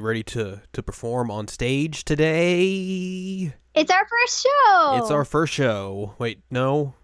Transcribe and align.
Ready 0.00 0.22
to 0.24 0.62
to 0.72 0.82
perform 0.82 1.30
on 1.30 1.46
stage 1.48 2.04
today? 2.04 3.54
It's 3.74 3.90
our 3.90 4.06
first 4.08 4.42
show. 4.42 4.96
It's 4.98 5.10
our 5.10 5.24
first 5.26 5.52
show. 5.52 6.14
Wait, 6.18 6.40
no, 6.50 6.94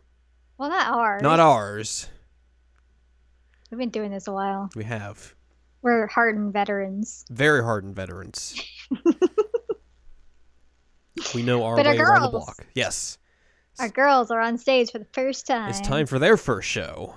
well, 0.58 0.70
not 0.70 0.86
ours. 0.88 1.22
not 1.22 1.38
ours. 1.38 2.08
We've 3.70 3.78
been 3.78 3.90
doing 3.90 4.10
this 4.10 4.26
a 4.28 4.32
while. 4.32 4.70
We 4.74 4.84
have 4.84 5.34
We're 5.82 6.06
hardened 6.06 6.52
veterans. 6.54 7.24
very 7.30 7.62
hardened 7.62 7.94
veterans. 7.94 8.58
we 11.34 11.42
know 11.42 11.64
our 11.64 11.76
But 11.76 11.86
our 11.86 11.92
way 11.94 11.98
around 11.98 12.22
the 12.22 12.28
block. 12.30 12.66
Yes, 12.74 13.18
Our 13.78 13.88
girls 13.90 14.30
are 14.30 14.40
on 14.40 14.56
stage 14.58 14.90
for 14.90 14.98
the 14.98 15.06
first 15.12 15.46
time. 15.46 15.68
it's 15.68 15.80
time 15.80 16.06
for 16.06 16.18
their 16.18 16.36
first 16.36 16.68
show. 16.68 17.14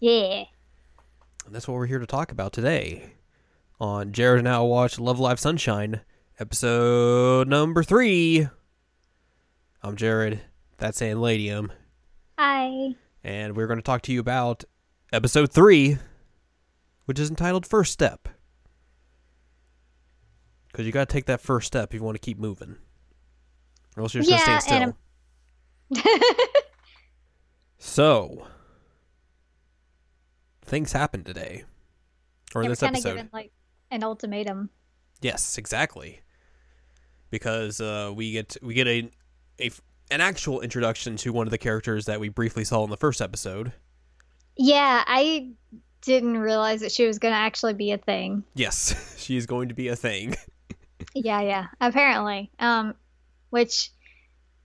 Yeah. 0.00 0.44
And 1.46 1.54
that's 1.54 1.66
what 1.66 1.74
we're 1.74 1.86
here 1.86 2.00
to 2.00 2.06
talk 2.06 2.32
about 2.32 2.52
today 2.52 3.12
on 3.80 4.12
Jared 4.12 4.40
and 4.40 4.48
I 4.48 4.60
Watch 4.60 4.98
Love 4.98 5.18
Live 5.20 5.38
Sunshine, 5.40 6.00
episode 6.38 7.48
number 7.48 7.82
three. 7.82 8.48
I'm 9.82 9.96
Jared. 9.96 10.40
That's 10.78 11.00
Anladium. 11.00 11.70
Hi. 12.38 12.94
And 13.22 13.56
we're 13.56 13.66
going 13.66 13.78
to 13.78 13.82
talk 13.82 14.02
to 14.02 14.12
you 14.12 14.20
about 14.20 14.64
episode 15.12 15.52
three, 15.52 15.98
which 17.04 17.18
is 17.18 17.30
entitled 17.30 17.66
First 17.66 17.92
Step. 17.92 18.28
Because 20.68 20.86
you 20.86 20.92
got 20.92 21.08
to 21.08 21.12
take 21.12 21.26
that 21.26 21.40
first 21.40 21.66
step 21.66 21.90
if 21.90 21.94
you 22.00 22.02
want 22.04 22.16
to 22.16 22.20
keep 22.20 22.38
moving. 22.38 22.76
Or 23.96 24.02
else 24.02 24.14
you're 24.14 24.22
just 24.22 24.46
Yeah, 24.46 24.46
going 24.46 24.58
to 24.58 24.62
stay 24.62 24.82
and 25.94 26.02
still. 26.02 26.12
So, 27.78 28.46
things 30.64 30.92
happened 30.92 31.24
today. 31.26 31.64
Or 32.54 32.62
in 32.62 32.68
this 32.68 32.82
episode. 32.82 33.10
given 33.10 33.30
like 33.32 33.52
an 33.90 34.04
ultimatum. 34.04 34.70
Yes, 35.20 35.58
exactly. 35.58 36.20
Because 37.30 37.80
uh, 37.80 38.12
we 38.14 38.32
get 38.32 38.56
we 38.62 38.74
get 38.74 38.86
a, 38.86 39.10
a 39.60 39.70
an 40.10 40.20
actual 40.20 40.60
introduction 40.60 41.16
to 41.16 41.32
one 41.32 41.46
of 41.46 41.50
the 41.50 41.58
characters 41.58 42.06
that 42.06 42.20
we 42.20 42.28
briefly 42.28 42.64
saw 42.64 42.84
in 42.84 42.90
the 42.90 42.96
first 42.96 43.20
episode. 43.20 43.72
Yeah, 44.56 45.02
I 45.06 45.50
didn't 46.02 46.38
realize 46.38 46.80
that 46.80 46.92
she 46.92 47.06
was 47.06 47.18
going 47.18 47.32
to 47.32 47.38
actually 47.38 47.74
be 47.74 47.90
a 47.90 47.98
thing. 47.98 48.44
Yes, 48.54 49.16
she 49.18 49.36
is 49.36 49.46
going 49.46 49.68
to 49.68 49.74
be 49.74 49.88
a 49.88 49.96
thing. 49.96 50.36
yeah, 51.14 51.40
yeah. 51.40 51.66
Apparently. 51.80 52.50
Um, 52.58 52.94
which 53.50 53.90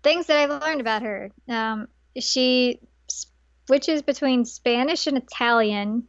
things 0.03 0.27
that 0.27 0.37
I've 0.37 0.61
learned 0.61 0.81
about 0.81 1.01
her. 1.01 1.31
Um, 1.47 1.87
she 2.19 2.79
switches 3.07 4.01
between 4.01 4.45
Spanish 4.45 5.07
and 5.07 5.17
Italian, 5.17 6.03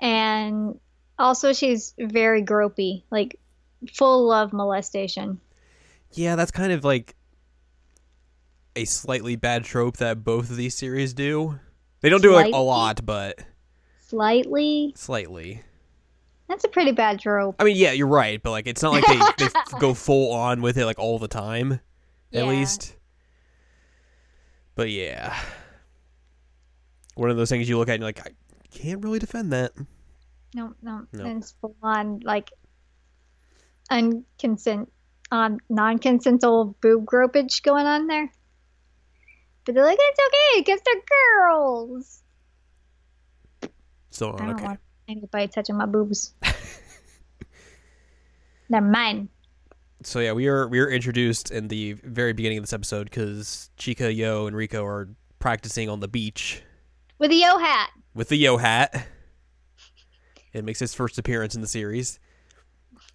and 0.00 0.78
also 1.18 1.52
she's 1.52 1.94
very 1.98 2.42
gropey, 2.42 3.02
like 3.10 3.38
full 3.92 4.32
of 4.32 4.52
molestation. 4.52 5.40
Yeah, 6.12 6.36
that's 6.36 6.50
kind 6.50 6.72
of 6.72 6.84
like 6.84 7.14
a 8.74 8.84
slightly 8.84 9.36
bad 9.36 9.64
trope 9.64 9.96
that 9.98 10.24
both 10.24 10.50
of 10.50 10.56
these 10.56 10.74
series 10.74 11.14
do. 11.14 11.58
They 12.00 12.08
don't 12.10 12.22
do 12.22 12.32
it 12.32 12.36
like 12.36 12.54
a 12.54 12.58
lot, 12.58 13.04
but 13.04 13.38
Slightly. 14.06 14.92
slightly. 14.96 15.62
That's 16.48 16.64
a 16.64 16.68
pretty 16.68 16.92
bad 16.92 17.18
trope. 17.18 17.56
I 17.58 17.64
mean, 17.64 17.76
yeah, 17.76 17.90
you're 17.92 18.06
right, 18.06 18.40
but 18.40 18.50
like 18.52 18.66
it's 18.68 18.82
not 18.82 18.92
like 18.92 19.06
they, 19.06 19.20
they 19.46 19.50
go 19.80 19.94
full 19.94 20.32
on 20.32 20.62
with 20.62 20.76
it 20.78 20.84
like 20.86 20.98
all 20.98 21.18
the 21.18 21.26
time, 21.28 21.72
at 21.72 21.80
Yeah. 22.30 22.44
least. 22.44 22.94
But 24.76 24.90
yeah, 24.90 25.34
one 27.14 27.30
of 27.30 27.36
those 27.36 27.48
things 27.48 27.68
you 27.68 27.78
look 27.78 27.88
at 27.88 27.94
and 27.94 28.02
you're 28.02 28.08
like, 28.08 28.20
I 28.20 28.30
can't 28.70 29.02
really 29.02 29.18
defend 29.18 29.52
that. 29.52 29.72
No, 30.56 30.72
no, 30.80 31.06
No. 31.12 31.24
and 31.24 31.42
it's 31.42 31.52
full 31.60 31.76
on 31.82 32.20
like 32.24 32.50
unconsent, 33.90 34.90
um, 35.30 35.58
non-consensual 35.68 36.76
boob 36.80 37.04
gropage 37.04 37.62
going 37.62 37.84
on 37.84 38.06
there. 38.06 38.32
But 39.66 39.74
they're 39.74 39.84
like, 39.84 39.98
it's 40.00 40.18
okay 40.26 40.60
because 40.62 40.80
they're 40.82 41.02
girls. 41.42 42.22
Still 44.10 44.32
I 44.34 44.38
don't 44.38 44.50
okay. 44.54 44.64
want 44.64 44.80
anybody 45.08 45.48
touching 45.48 45.76
my 45.76 45.84
boobs. 45.84 46.32
they're 48.70 48.80
mine. 48.80 49.28
So 50.04 50.20
yeah, 50.20 50.32
we 50.32 50.48
are 50.48 50.66
we 50.68 50.78
are 50.80 50.88
introduced 50.88 51.50
in 51.50 51.68
the 51.68 51.94
very 51.94 52.32
beginning 52.32 52.56
of 52.58 52.62
this 52.64 52.72
episode 52.72 53.10
because 53.10 53.68
Chika, 53.78 54.14
Yo, 54.14 54.46
and 54.46 54.56
Riko 54.56 54.84
are 54.86 55.10
practicing 55.38 55.90
on 55.90 56.00
the 56.00 56.08
beach 56.08 56.62
With 57.18 57.30
a 57.30 57.34
yo 57.34 57.58
hat. 57.58 57.90
with 58.14 58.28
the 58.30 58.36
Yo 58.36 58.56
hat. 58.56 59.06
It 60.56 60.64
makes 60.64 60.80
his 60.80 60.94
first 60.94 61.18
appearance 61.18 61.54
in 61.54 61.60
the 61.60 61.66
series. 61.66 62.18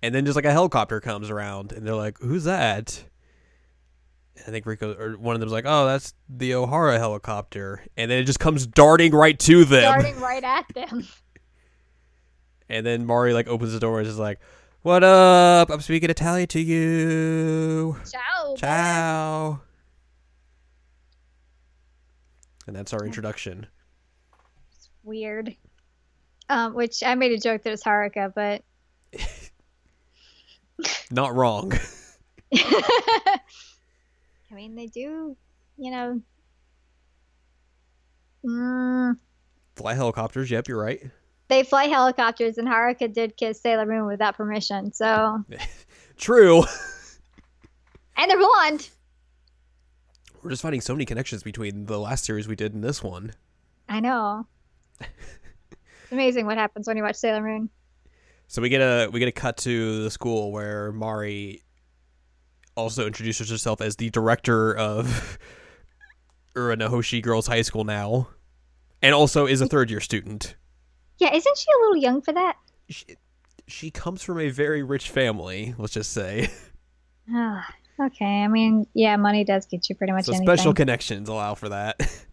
And 0.04 0.14
then 0.14 0.26
just 0.26 0.36
like 0.36 0.46
a 0.46 0.52
helicopter 0.52 1.02
comes 1.02 1.32
around 1.32 1.72
and 1.72 1.86
they're 1.86 1.96
like, 1.96 2.20
Who's 2.20 2.44
that? 2.44 3.04
And 4.36 4.46
I 4.48 4.52
think 4.52 4.66
Riko 4.66 4.98
or 5.00 5.18
one 5.18 5.34
of 5.36 5.40
them's 5.40 5.52
like, 5.52 5.66
Oh, 5.68 5.88
that's 5.88 6.14
the 6.30 6.52
Ohara 6.52 6.98
helicopter. 7.00 7.84
And 7.98 8.12
then 8.12 8.20
it 8.20 8.26
just 8.26 8.40
comes 8.40 8.68
darting 8.68 9.12
right 9.12 9.40
to 9.40 9.66
them. 9.66 9.82
Darting 9.82 10.20
right 10.20 10.44
at 10.44 10.66
them. 10.74 11.08
And 12.70 12.86
then 12.86 13.06
Mari 13.06 13.34
like 13.34 13.50
opens 13.50 13.74
the 13.74 13.82
door 13.82 14.00
and 14.00 14.08
is 14.08 14.18
like, 14.18 14.40
What 14.84 15.04
up? 15.04 15.70
I'm 15.70 15.82
speaking 15.82 16.10
Italian 16.10 16.48
to 16.50 16.60
you. 16.62 17.98
Ciao. 18.10 18.56
Ciao. 18.56 19.62
And 22.66 22.74
that's 22.74 22.94
our 22.94 23.04
introduction. 23.04 23.68
Weird. 25.04 25.58
Um, 26.52 26.74
which 26.74 27.02
I 27.02 27.16
made 27.16 27.32
a 27.32 27.38
joke 27.38 27.64
that 27.64 27.72
it's 27.72 27.84
Haruka, 27.84 28.34
but 28.34 28.64
Not 31.12 31.34
wrong. 31.36 31.72
I 32.54 33.40
mean, 34.54 34.76
they 34.76 34.88
do, 34.88 35.38
you 35.78 35.92
know. 35.92 36.22
Mm, 38.46 39.18
Fly 39.76 39.94
helicopters. 39.94 40.50
Yep, 40.52 40.68
you're 40.68 40.82
right. 40.82 41.00
they 41.48 41.64
fly 41.64 41.86
helicopters, 41.86 42.58
and 42.58 42.68
Haruka 42.68 43.12
did 43.14 43.38
kiss 43.38 43.62
Sailor 43.62 43.86
Moon 43.86 44.06
without 44.08 44.36
permission. 44.36 44.92
So, 44.92 45.44
True. 46.18 46.64
and 48.18 48.30
they're 48.30 48.38
blonde. 48.38 48.90
We're 50.42 50.50
just 50.50 50.64
finding 50.64 50.82
so 50.82 50.94
many 50.94 51.06
connections 51.06 51.44
between 51.44 51.86
the 51.86 52.00
last 52.00 52.26
series 52.26 52.48
we 52.48 52.56
did 52.56 52.74
and 52.74 52.84
this 52.84 53.04
one. 53.04 53.34
I 53.88 54.00
know. 54.00 54.48
It's 56.12 56.18
amazing 56.18 56.46
what 56.46 56.58
happens 56.58 56.88
when 56.88 56.98
you 56.98 57.04
watch 57.04 57.16
Sailor 57.16 57.42
Moon. 57.42 57.70
So 58.48 58.62
we 58.62 58.68
get 58.68 58.82
a 58.82 59.10
we 59.10 59.20
get 59.20 59.30
a 59.30 59.32
cut 59.32 59.56
to 59.58 60.04
the 60.04 60.12
school 60.12 60.52
where 60.52 60.92
Mari 60.92 61.64
also 62.76 63.08
introduces 63.08 63.50
herself 63.50 63.80
as 63.80 63.96
the 63.96 64.10
director 64.10 64.76
of 64.76 65.40
Uranohoshi 66.56 67.22
Girls 67.24 67.48
High 67.48 67.62
School 67.62 67.86
now, 67.86 68.28
and 69.02 69.16
also 69.16 69.46
is 69.46 69.62
a 69.62 69.68
third 69.68 69.90
year 69.90 70.02
student. 70.02 70.56
Yeah, 71.18 71.34
isn't 71.34 71.58
she 71.58 71.68
a 71.72 71.80
little 71.82 71.98
young 71.98 72.22
for 72.22 72.34
that? 72.34 72.58
She, 72.90 73.06
she 73.68 73.90
comes 73.90 74.22
from 74.22 74.40
a 74.40 74.50
very 74.50 74.84
rich 74.84 75.10
family. 75.10 75.74
Let's 75.78 75.94
just 75.94 76.12
say. 76.12 76.50
Ah, 77.34 77.66
okay. 78.02 78.44
I 78.44 78.50
mean, 78.50 78.86
yeah, 78.94 79.16
money 79.16 79.46
does 79.46 79.66
get 79.66 79.88
you 79.88 79.96
pretty 79.96 80.12
much 80.12 80.26
So 80.26 80.34
anything. 80.34 80.48
special 80.48 80.74
connections 80.74 81.30
allow 81.30 81.56
for 81.56 81.70
that. 81.70 82.02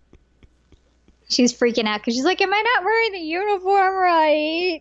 She's 1.28 1.52
freaking 1.52 1.86
out 1.86 2.00
because 2.00 2.14
she's 2.14 2.24
like, 2.24 2.40
"Am 2.40 2.52
I 2.52 2.62
not 2.74 2.84
wearing 2.84 3.12
the 3.12 3.18
uniform 3.18 3.94
right?" 3.96 4.80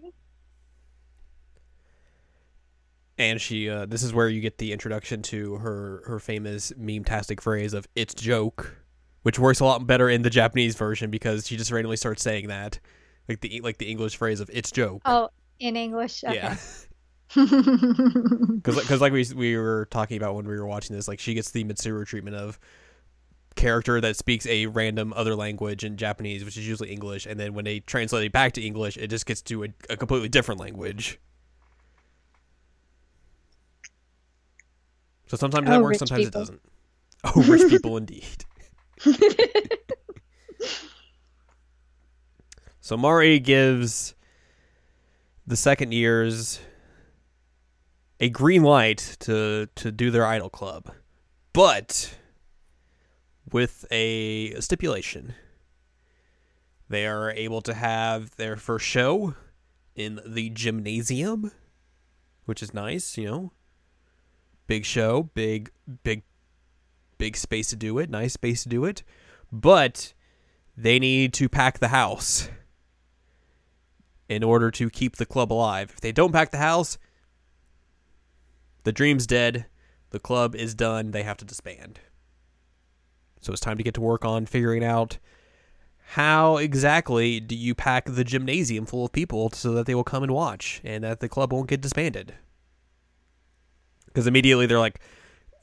and 3.18 3.42
she 3.42 3.70
uh, 3.70 3.86
this 3.86 4.04
is 4.04 4.14
where 4.14 4.30
you 4.30 4.42
get 4.42 4.58
the 4.58 4.72
introduction 4.72 5.22
to 5.24 5.56
her 5.56 6.04
her 6.06 6.20
famous 6.20 6.72
meme-tastic 6.78 7.42
phrase 7.42 7.74
of 7.74 7.88
"it's 7.96 8.14
joke," 8.14 8.78
which 9.24 9.40
works 9.40 9.60
a 9.60 9.66
lot 9.66 9.86
better 9.88 10.10
in 10.10 10.22
the 10.22 10.30
Japanese 10.30 10.76
version 10.76 11.10
because 11.10 11.48
she 11.48 11.58
just 11.58 11.72
randomly 11.72 11.98
starts 11.98 12.22
saying 12.22 12.48
that, 12.48 12.80
like 13.28 13.42
the 13.42 13.62
like 13.62 13.78
the 13.78 13.90
English 13.90 14.18
phrase 14.18 14.40
of 14.40 14.50
"it's 14.54 14.72
joke." 14.72 15.02
Oh, 15.06 15.30
in 15.60 15.76
English. 15.76 16.24
Okay. 16.24 16.56
Yeah, 17.36 17.44
because 17.44 19.02
like 19.02 19.12
we 19.12 19.26
we 19.36 19.58
were 19.58 19.86
talking 19.92 20.16
about 20.16 20.36
when 20.36 20.48
we 20.48 20.58
were 20.58 20.66
watching 20.66 20.96
this, 20.96 21.10
like 21.10 21.20
she 21.20 21.34
gets 21.34 21.52
the 21.52 21.66
Mitsuru 21.66 22.06
treatment 22.06 22.38
of 22.38 22.58
character 23.57 24.00
that 24.00 24.15
speaks 24.15 24.45
a 24.48 24.68
random 24.68 25.12
other 25.15 25.36
language 25.36 25.83
in 25.83 25.98
Japanese, 25.98 26.45
which 26.45 26.56
is 26.57 26.68
usually 26.68 26.92
English, 26.92 27.25
and 27.25 27.38
then 27.39 27.54
when 27.54 27.65
they 27.65 27.80
translate 27.81 28.25
it 28.25 28.31
back 28.31 28.54
to 28.54 28.62
English, 28.62 28.95
it 28.98 29.07
just 29.07 29.25
gets 29.25 29.42
to 29.44 29.65
a, 29.65 29.68
a 29.89 29.98
completely 29.98 30.30
different 30.30 30.62
language. 30.62 31.19
So 35.27 35.36
sometimes 35.36 35.68
that 35.68 35.80
Oh, 35.80 35.83
works, 35.83 36.00
sometimes 36.00 36.25
people. 36.25 36.39
it 36.39 36.42
doesn't. 36.42 36.62
Oh, 37.24 37.44
rich 37.44 37.69
people 37.69 37.98
indeed. 37.98 38.45
so 42.80 42.95
Mari 42.95 43.39
gives 43.39 44.15
the 45.45 45.57
second 45.57 45.94
years 45.94 46.59
a 48.19 48.30
green 48.30 48.63
light 48.63 49.18
to 49.21 49.68
to 49.75 49.92
do 49.92 50.12
their 50.12 50.25
idol 50.25 50.50
club, 50.50 50.92
but 51.54 52.15
with 53.52 53.86
a 53.92 54.60
stipulation. 54.60 55.34
They 56.90 57.06
are 57.06 57.32
able 57.32 57.62
to 57.62 57.74
have 57.74 58.36
their 58.38 58.56
first 58.56 58.86
show 58.86 59.36
in 59.96 60.20
the 60.26 60.50
gymnasium, 60.50 61.52
which 62.46 62.64
is 62.64 62.74
nice. 62.74 63.18
You 63.18 63.26
know, 63.26 63.52
big 64.68 64.86
show, 64.86 65.30
big, 65.34 65.72
big, 66.04 66.24
big 67.18 67.36
space 67.36 67.70
to 67.70 67.76
do 67.76 67.98
it. 68.00 68.10
Nice 68.10 68.34
space 68.34 68.64
to 68.64 68.70
do 68.70 68.86
it, 68.86 69.04
but 69.52 70.14
they 70.78 71.00
need 71.00 71.34
to 71.34 71.50
pack 71.50 71.80
the 71.80 71.90
house 71.90 72.50
in 74.30 74.44
order 74.44 74.70
to 74.72 74.90
keep 74.90 75.16
the 75.16 75.26
club 75.26 75.52
alive. 75.52 75.92
If 75.94 76.02
they 76.02 76.12
don't 76.12 76.34
pack 76.34 76.52
the 76.52 76.58
house, 76.58 76.98
the 78.84 78.92
dream's 78.92 79.28
dead. 79.28 79.66
The 80.12 80.20
club 80.20 80.56
is 80.56 80.74
done. 80.74 81.12
They 81.12 81.24
have 81.24 81.38
to 81.38 81.46
disband. 81.46 82.00
So 83.42 83.51
it's 83.51 83.62
time 83.62 83.78
to 83.78 83.84
get 83.84 83.94
to 83.95 84.01
work 84.01 84.25
on 84.25 84.45
figuring 84.45 84.84
out 84.84 85.18
how 86.12 86.57
exactly 86.57 87.39
do 87.39 87.56
you 87.56 87.75
pack 87.75 88.06
the 88.06 88.24
gymnasium 88.24 88.86
full 88.86 89.06
of 89.06 89.12
people 89.12 89.51
so 89.51 89.74
that 89.74 89.86
they 89.86 89.95
will 89.95 90.04
come 90.04 90.24
and 90.24 90.31
watch 90.31 90.81
and 90.84 91.04
that 91.04 91.19
the 91.19 91.28
club 91.28 91.51
won't 91.51 91.68
get 91.68 91.81
disbanded. 91.81 92.34
Because 94.06 94.25
immediately 94.25 94.66
they're 94.66 94.80
like, 94.80 95.00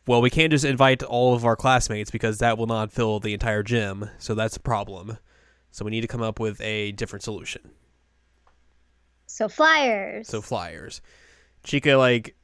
well, 0.07 0.21
we 0.21 0.29
can't 0.29 0.51
just 0.51 0.67
invite 0.67 1.03
all 1.03 1.35
of 1.35 1.47
our 1.47 1.57
classmates 1.57 2.11
because 2.11 2.39
that 2.39 2.59
will 2.59 2.67
not 2.67 2.93
fill 2.93 3.21
the 3.21 3.33
entire 3.33 3.63
gym. 3.63 4.11
So 4.19 4.35
that's 4.35 4.57
a 4.57 4.61
problem. 4.61 5.17
So 5.71 5.85
we 5.85 5.91
need 5.91 6.03
to 6.03 6.09
come 6.09 6.23
up 6.23 6.39
with 6.39 6.61
a 6.61 6.93
different 6.93 7.23
solution. 7.23 7.71
So 9.27 9.49
flyers. 9.49 10.29
So 10.29 10.43
flyers. 10.43 11.01
Chika 11.65 11.99
like 11.99 12.37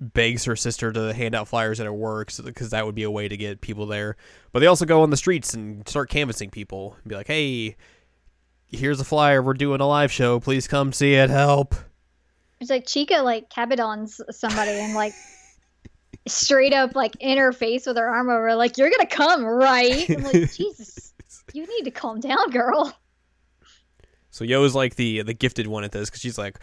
begs 0.00 0.44
her 0.46 0.56
sister 0.56 0.90
to 0.92 1.12
hand 1.12 1.34
out 1.34 1.46
flyers 1.46 1.78
at 1.78 1.86
her 1.86 1.92
work 1.92 2.32
because 2.42 2.70
that 2.70 2.86
would 2.86 2.94
be 2.94 3.02
a 3.02 3.10
way 3.10 3.28
to 3.28 3.36
get 3.36 3.60
people 3.60 3.86
there. 3.86 4.16
But 4.52 4.60
they 4.60 4.66
also 4.66 4.86
go 4.86 5.02
on 5.02 5.10
the 5.10 5.16
streets 5.16 5.52
and 5.54 5.86
start 5.86 6.08
canvassing 6.08 6.50
people 6.50 6.96
and 7.02 7.08
be 7.08 7.14
like, 7.14 7.26
"Hey, 7.26 7.76
here's 8.66 9.00
a 9.00 9.04
flyer. 9.04 9.42
We're 9.42 9.54
doing 9.54 9.80
a 9.80 9.86
live 9.86 10.10
show. 10.10 10.40
Please 10.40 10.66
come 10.66 10.92
see 10.92 11.14
it. 11.14 11.28
Help." 11.30 11.74
It's 12.60 12.70
like 12.70 12.86
Chika 12.86 13.22
like 13.22 13.50
kabedons 13.50 14.20
somebody 14.30 14.72
and 14.72 14.94
like 14.94 15.14
straight 16.26 16.72
up 16.72 16.94
like 16.94 17.16
in 17.20 17.38
her 17.38 17.52
face 17.52 17.86
with 17.86 17.96
her 17.96 18.08
arm 18.08 18.30
over, 18.30 18.54
like, 18.54 18.78
"You're 18.78 18.90
gonna 18.90 19.06
come, 19.06 19.44
right?" 19.44 20.08
I'm 20.08 20.22
like, 20.22 20.52
Jesus, 20.52 21.12
you 21.52 21.66
need 21.66 21.84
to 21.84 21.90
calm 21.90 22.20
down, 22.20 22.50
girl. 22.50 22.96
So 24.30 24.44
Yo's 24.44 24.74
like 24.74 24.94
the 24.94 25.22
the 25.22 25.34
gifted 25.34 25.66
one 25.66 25.84
at 25.84 25.92
this 25.92 26.08
because 26.08 26.20
she's 26.22 26.38
like, 26.38 26.58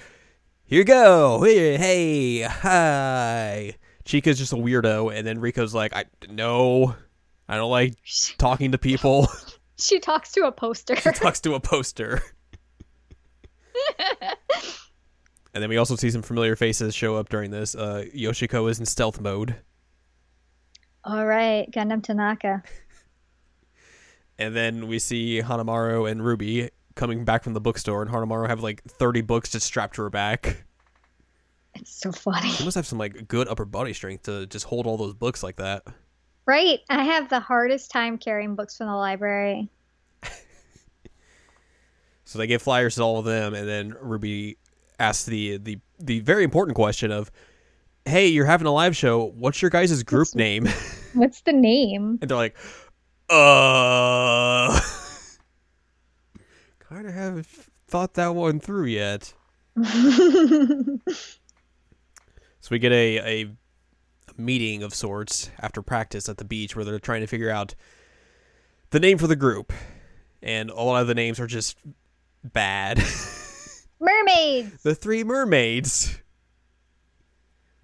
"Here 0.68 0.80
you 0.80 0.84
go, 0.84 1.42
hey, 1.44 1.78
hey, 1.78 2.42
hi." 2.42 3.76
Chika's 4.04 4.38
just 4.38 4.52
a 4.52 4.58
weirdo, 4.58 5.14
and 5.16 5.26
then 5.26 5.40
Riko's 5.40 5.74
like, 5.74 5.96
"I 5.96 6.06
no, 6.30 6.94
I 7.48 7.56
don't 7.56 7.72
like 7.72 7.96
talking 8.38 8.74
to 8.74 8.78
people." 8.78 9.30
she 9.78 10.00
talks 10.00 10.34
to 10.34 10.46
a 10.46 10.52
poster. 10.52 10.98
she 10.98 11.12
talks 11.12 11.40
to 11.42 11.56
a 11.56 11.62
poster. 11.62 12.22
and 15.54 15.64
then 15.64 15.70
we 15.70 15.78
also 15.78 15.96
see 15.96 16.12
some 16.12 16.22
familiar 16.22 16.58
faces 16.58 16.94
show 16.94 17.16
up 17.16 17.30
during 17.30 17.50
this. 17.52 17.74
Uh, 17.74 18.04
Yoshiko 18.14 18.70
is 18.70 18.80
in 18.80 18.86
stealth 18.86 19.22
mode. 19.22 19.56
All 21.06 21.26
right, 21.26 21.72
Gundham 21.72 22.04
Tanaka. 22.04 22.64
And 24.40 24.56
then 24.56 24.88
we 24.88 25.00
see 25.00 25.42
Hanamaru 25.42 26.08
and 26.12 26.24
Ruby 26.24 26.70
coming 26.98 27.24
back 27.24 27.44
from 27.44 27.54
the 27.54 27.62
bookstore, 27.62 28.02
and 28.02 28.12
Hanamaru 28.12 28.48
have 28.50 28.62
like 28.62 28.84
30 28.84 29.22
books 29.22 29.50
just 29.52 29.66
strapped 29.66 29.96
to 29.96 30.02
her 30.02 30.10
back. 30.10 30.66
It's 31.76 31.96
so 31.96 32.12
funny. 32.12 32.50
She 32.50 32.66
must 32.66 32.76
have 32.76 32.88
some 32.88 32.98
like 32.98 33.28
good 33.28 33.48
upper 33.48 33.64
body 33.64 33.94
strength 33.94 34.24
to 34.24 34.48
just 34.48 34.66
hold 34.66 34.86
all 34.88 34.98
those 34.98 35.14
books 35.14 35.44
like 35.44 35.56
that. 35.58 35.84
Right. 36.46 36.80
I 36.90 37.04
have 37.04 37.30
the 37.30 37.40
hardest 37.40 37.92
time 37.92 38.18
carrying 38.18 38.56
books 38.56 38.76
from 38.78 38.88
the 38.88 38.96
library. 38.96 39.70
so 42.26 42.40
they 42.40 42.48
give 42.48 42.62
flyers 42.62 42.96
to 42.96 43.04
all 43.04 43.20
of 43.20 43.26
them, 43.26 43.54
and 43.54 43.68
then 43.68 43.96
Ruby 44.02 44.58
asks 45.00 45.26
the 45.26 45.58
the 45.58 45.78
the 46.00 46.20
very 46.22 46.44
important 46.44 46.76
question 46.76 47.12
of, 47.12 47.32
"Hey, 48.06 48.28
you're 48.28 48.46
having 48.46 48.66
a 48.68 48.74
live 48.74 48.96
show. 48.96 49.26
What's 49.26 49.62
your 49.62 49.70
guys' 49.70 50.02
group 50.04 50.22
What's- 50.22 50.36
name?" 50.36 50.68
What's 51.14 51.42
the 51.42 51.54
name? 51.54 52.18
and 52.22 52.30
they're 52.30 52.38
like, 52.38 52.58
"Uh." 53.30 54.80
kind 56.90 57.08
of 57.08 57.14
haven't 57.14 57.48
thought 57.88 58.14
that 58.16 58.36
one 58.36 58.60
through 58.60 58.86
yet. 58.86 59.34
So 62.68 62.74
we 62.74 62.80
get 62.80 62.92
a, 62.92 63.18
a, 63.20 63.44
a 63.44 64.42
meeting 64.42 64.84
of 64.84 64.94
sorts 64.94 65.50
after 65.58 65.82
practice 65.82 66.28
at 66.28 66.38
the 66.38 66.44
beach 66.44 66.76
where 66.76 66.84
they're 66.84 67.00
trying 67.00 67.22
to 67.22 67.28
figure 67.28 67.50
out 67.50 67.76
the 68.90 69.00
name 69.00 69.18
for 69.18 69.28
the 69.28 69.38
group. 69.38 69.72
And 70.42 70.70
a 70.70 70.82
lot 70.82 71.02
of 71.02 71.08
the 71.08 71.16
names 71.16 71.40
are 71.40 71.48
just 71.48 71.78
bad. 72.44 72.98
Mermaids. 74.02 74.84
the 74.84 74.96
Three 74.96 75.24
Mermaids. 75.24 76.20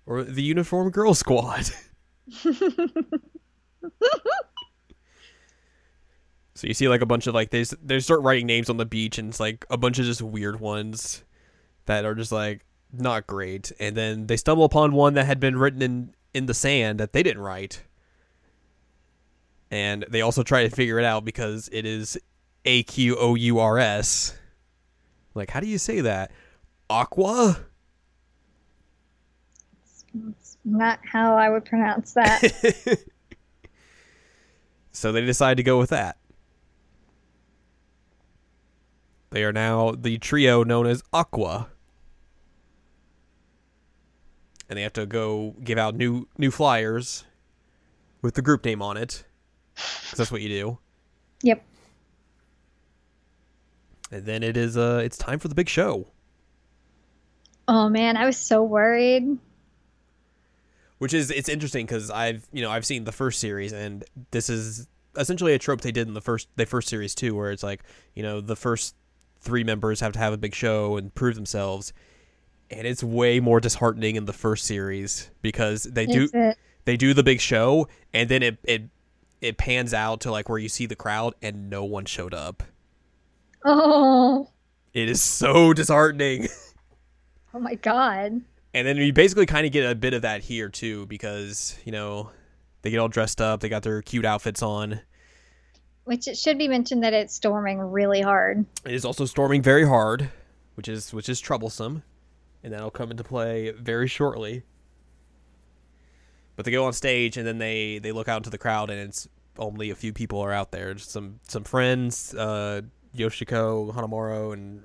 Or 0.05 0.23
the 0.23 0.43
Uniform 0.43 0.89
Girl 0.89 1.13
Squad. 1.13 1.69
so 6.63 6.67
you 6.69 6.73
see 6.73 6.87
like 6.87 7.01
a 7.01 7.05
bunch 7.05 7.27
of 7.27 7.35
like 7.35 7.49
they 7.49 7.65
they 7.83 7.99
start 7.99 8.21
writing 8.21 8.47
names 8.47 8.69
on 8.69 8.77
the 8.77 8.85
beach 8.85 9.17
and 9.17 9.27
it's 9.27 9.39
like 9.41 9.65
a 9.69 9.75
bunch 9.75 9.99
of 9.99 10.05
just 10.05 10.21
weird 10.21 10.61
ones 10.61 11.25
that 11.87 12.05
are 12.05 12.15
just 12.15 12.31
like 12.31 12.65
not 12.93 13.27
great. 13.27 13.73
And 13.81 13.97
then 13.97 14.27
they 14.27 14.37
stumble 14.37 14.63
upon 14.63 14.93
one 14.93 15.13
that 15.15 15.25
had 15.25 15.41
been 15.41 15.57
written 15.57 15.81
in 15.81 16.15
in 16.33 16.45
the 16.45 16.53
sand 16.53 17.01
that 17.01 17.11
they 17.11 17.21
didn't 17.21 17.41
write. 17.41 17.83
And 19.71 20.05
they 20.09 20.21
also 20.21 20.41
try 20.41 20.63
to 20.63 20.73
figure 20.73 20.97
it 20.99 21.03
out 21.03 21.25
because 21.25 21.67
it 21.73 21.85
is 21.85 22.17
A 22.63 22.83
Q 22.83 23.17
O 23.17 23.35
U 23.35 23.59
R 23.59 23.77
S. 23.77 24.33
Like 25.33 25.49
how 25.49 25.59
do 25.59 25.67
you 25.67 25.77
say 25.77 25.99
that? 25.99 26.31
Aqua? 26.89 27.57
It's 30.29 30.57
not 30.63 31.01
how 31.03 31.35
I 31.35 31.49
would 31.49 31.65
pronounce 31.65 32.13
that. 32.13 32.41
so 34.93 35.11
they 35.11 35.25
decide 35.25 35.57
to 35.57 35.63
go 35.63 35.77
with 35.77 35.89
that. 35.89 36.15
They 39.33 39.43
are 39.43 39.51
now 39.51 39.93
the 39.97 40.19
trio 40.19 40.63
known 40.63 40.85
as 40.85 41.01
Aqours. 41.11 41.65
And 44.69 44.77
they 44.77 44.83
have 44.83 44.93
to 44.93 45.07
go 45.07 45.55
give 45.63 45.79
out 45.79 45.95
new 45.95 46.27
new 46.37 46.51
flyers 46.51 47.25
with 48.21 48.35
the 48.35 48.43
group 48.43 48.63
name 48.63 48.79
on 48.83 48.95
it. 48.95 49.23
'Cause 49.75 50.17
that's 50.17 50.31
what 50.31 50.41
you 50.41 50.49
do. 50.49 50.77
yep. 51.41 51.65
And 54.11 54.23
then 54.27 54.43
it 54.43 54.55
is 54.55 54.77
uh 54.77 55.01
it's 55.03 55.17
time 55.17 55.39
for 55.39 55.47
the 55.47 55.55
big 55.55 55.67
show. 55.67 56.05
Oh 57.67 57.89
man, 57.89 58.17
I 58.17 58.27
was 58.27 58.37
so 58.37 58.63
worried. 58.63 59.39
Which 60.99 61.15
is 61.15 61.31
it's 61.31 61.49
interesting 61.49 61.87
because 61.87 62.11
I've 62.11 62.47
you 62.51 62.61
know 62.61 62.69
I've 62.69 62.85
seen 62.85 63.05
the 63.05 63.11
first 63.11 63.39
series 63.39 63.73
and 63.73 64.03
this 64.29 64.47
is 64.47 64.87
essentially 65.17 65.53
a 65.55 65.59
trope 65.59 65.81
they 65.81 65.91
did 65.91 66.07
in 66.07 66.13
the 66.13 66.21
first 66.21 66.49
the 66.55 66.67
first 66.67 66.87
series 66.87 67.15
too, 67.15 67.33
where 67.35 67.51
it's 67.51 67.63
like 67.63 67.81
you 68.13 68.21
know 68.21 68.39
the 68.39 68.55
first 68.55 68.93
three 69.43 69.63
members 69.63 69.99
have 69.99 70.13
to 70.13 70.19
have 70.19 70.33
a 70.33 70.37
big 70.37 70.55
show 70.55 70.97
and 70.97 71.13
prove 71.13 71.35
themselves, 71.35 71.93
and 72.71 72.87
it's 72.87 73.03
way 73.03 73.39
more 73.39 73.59
disheartening 73.59 74.15
in 74.15 74.25
the 74.25 74.33
first 74.33 74.65
series 74.65 75.29
because 75.41 75.83
they 75.83 76.05
do 76.05 76.29
it? 76.33 76.57
they 76.85 76.97
do 76.97 77.13
the 77.13 77.23
big 77.23 77.39
show 77.39 77.87
and 78.13 78.29
then 78.29 78.41
it 78.43 78.57
it 78.63 78.83
it 79.41 79.57
pans 79.57 79.93
out 79.93 80.21
to 80.21 80.31
like 80.31 80.47
where 80.47 80.57
you 80.57 80.69
see 80.69 80.85
the 80.85 80.95
crowd 80.95 81.33
and 81.41 81.69
no 81.69 81.83
one 81.83 82.05
showed 82.05 82.33
up. 82.33 82.63
Oh, 83.65 84.49
It 84.93 85.09
is 85.09 85.21
so 85.21 85.73
disheartening. 85.73 86.47
oh 87.53 87.59
my 87.59 87.75
god. 87.75 88.41
And 88.73 88.87
then 88.87 88.97
you 88.97 89.13
basically 89.13 89.45
kind 89.45 89.65
of 89.65 89.71
get 89.71 89.89
a 89.89 89.95
bit 89.95 90.13
of 90.13 90.23
that 90.23 90.41
here 90.41 90.69
too, 90.69 91.05
because 91.07 91.77
you 91.85 91.91
know 91.91 92.31
they 92.81 92.89
get 92.89 92.99
all 92.99 93.09
dressed 93.09 93.41
up, 93.41 93.59
they 93.59 93.69
got 93.69 93.83
their 93.83 94.01
cute 94.01 94.25
outfits 94.25 94.63
on. 94.63 95.01
Which 96.05 96.27
it 96.27 96.37
should 96.37 96.57
be 96.57 96.67
mentioned 96.67 97.03
that 97.03 97.13
it's 97.13 97.33
storming 97.33 97.79
really 97.79 98.21
hard. 98.21 98.65
It 98.85 98.93
is 98.93 99.05
also 99.05 99.25
storming 99.25 99.61
very 99.61 99.87
hard, 99.87 100.29
which 100.75 100.87
is 100.87 101.13
which 101.13 101.29
is 101.29 101.39
troublesome, 101.39 102.03
and 102.63 102.73
that'll 102.73 102.91
come 102.91 103.11
into 103.11 103.23
play 103.23 103.71
very 103.71 104.07
shortly. 104.07 104.63
But 106.55 106.65
they 106.65 106.71
go 106.71 106.85
on 106.85 106.93
stage 106.93 107.37
and 107.37 107.47
then 107.47 107.57
they 107.57 107.99
they 107.99 108.11
look 108.11 108.27
out 108.27 108.37
into 108.37 108.49
the 108.49 108.57
crowd 108.57 108.89
and 108.89 108.99
it's 108.99 109.27
only 109.57 109.89
a 109.89 109.95
few 109.95 110.13
people 110.13 110.39
are 110.39 110.51
out 110.51 110.71
there. 110.71 110.93
Just 110.93 111.11
some 111.11 111.39
some 111.47 111.63
friends, 111.63 112.33
uh, 112.35 112.81
Yoshiko, 113.15 113.93
Hanamaru, 113.93 114.53
and 114.53 114.83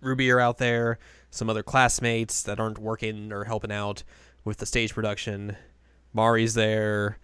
Ruby 0.00 0.30
are 0.30 0.40
out 0.40 0.58
there. 0.58 0.98
Some 1.30 1.48
other 1.48 1.62
classmates 1.62 2.42
that 2.42 2.60
aren't 2.60 2.78
working 2.78 3.32
or 3.32 3.44
helping 3.44 3.72
out 3.72 4.02
with 4.44 4.58
the 4.58 4.66
stage 4.66 4.94
production. 4.94 5.56
Mari's 6.12 6.54
there. 6.54 7.18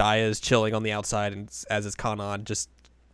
Daya's 0.00 0.40
chilling 0.40 0.72
on 0.72 0.82
the 0.82 0.92
outside, 0.92 1.34
and 1.34 1.50
as 1.68 1.84
is 1.84 1.94
Kanan, 1.94 2.44
just 2.44 2.70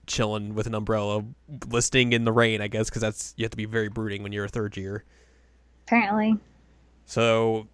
chilling 0.07 0.55
with 0.55 0.69
an 0.69 0.75
umbrella, 0.75 1.25
listening 1.69 2.13
in 2.13 2.25
the 2.25 2.31
rain. 2.31 2.61
I 2.61 2.69
guess 2.69 2.89
because 2.89 3.03
that's 3.03 3.35
you 3.37 3.45
have 3.45 3.51
to 3.51 3.57
be 3.57 3.65
very 3.65 3.89
brooding 3.89 4.23
when 4.23 4.31
you're 4.31 4.45
a 4.45 4.49
third 4.49 4.77
year. 4.77 5.03
Apparently. 5.85 6.39
So, 7.05 7.67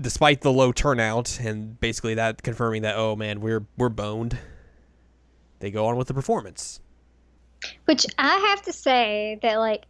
despite 0.00 0.40
the 0.40 0.50
low 0.50 0.72
turnout 0.72 1.38
and 1.38 1.78
basically 1.80 2.14
that 2.14 2.42
confirming 2.42 2.80
that 2.82 2.96
oh 2.96 3.14
man 3.14 3.42
we're 3.42 3.66
we're 3.76 3.90
boned, 3.90 4.38
they 5.58 5.70
go 5.70 5.84
on 5.84 5.96
with 5.98 6.08
the 6.08 6.14
performance. 6.14 6.80
Which 7.84 8.06
I 8.18 8.38
have 8.48 8.62
to 8.62 8.72
say 8.72 9.38
that 9.42 9.56
like 9.56 9.84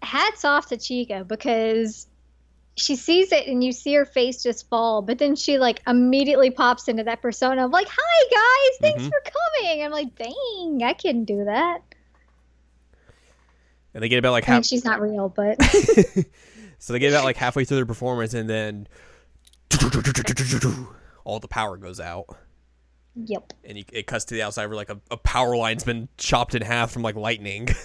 hats 0.00 0.42
off 0.46 0.68
to 0.68 0.78
Chika 0.78 1.28
because 1.28 2.06
she 2.76 2.94
sees 2.96 3.32
it 3.32 3.46
and 3.46 3.64
you 3.64 3.72
see 3.72 3.94
her 3.94 4.04
face 4.04 4.42
just 4.42 4.68
fall, 4.68 5.00
but 5.02 5.18
then 5.18 5.34
she 5.34 5.58
like 5.58 5.80
immediately 5.86 6.50
pops 6.50 6.88
into 6.88 7.04
that 7.04 7.22
persona 7.22 7.64
of 7.64 7.70
like, 7.70 7.88
"Hi 7.90 8.28
guys, 8.30 8.78
thanks 8.80 9.02
Mhm. 9.04 9.08
for 9.08 9.22
coming." 9.62 9.82
I'm 9.82 9.90
like, 9.90 10.14
"Dang, 10.14 10.82
I 10.84 10.92
couldn't 10.92 11.24
do 11.24 11.44
that." 11.46 11.78
And 13.94 14.02
they 14.02 14.08
get 14.10 14.18
about 14.18 14.32
like 14.32 14.46
I 14.48 14.52
mean, 14.52 14.56
half. 14.58 14.66
she's 14.66 14.84
not 14.84 15.00
real, 15.00 15.28
but 15.30 15.60
so 16.78 16.92
they 16.92 16.98
get 16.98 17.12
about 17.12 17.24
like 17.24 17.36
halfway 17.36 17.64
through 17.64 17.78
their 17.78 17.86
performance, 17.86 18.34
and 18.34 18.48
then 18.48 18.88
all 21.24 21.40
the 21.40 21.48
power 21.48 21.76
goes 21.76 21.98
out, 21.98 22.26
yep. 23.14 23.52
and 23.64 23.78
it 23.78 24.06
cuts 24.06 24.26
to 24.26 24.34
the 24.34 24.42
outside 24.42 24.66
where 24.66 24.76
like 24.76 24.90
a, 24.90 25.00
a 25.10 25.16
power 25.16 25.56
line's 25.56 25.82
been 25.84 26.08
chopped 26.18 26.54
in 26.54 26.62
half 26.62 26.90
from 26.90 27.02
like 27.02 27.16
lightning. 27.16 27.68